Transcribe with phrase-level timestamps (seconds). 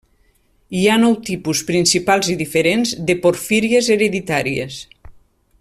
[0.77, 4.83] Hi ha nou tipus principals i diferents de porfíries hereditàries.